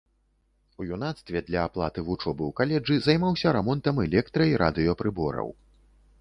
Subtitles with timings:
[0.79, 5.55] У юнацтве для аплаты вучобы ў каледжы займаўся рамонтам электра-і радыёпрыбораў.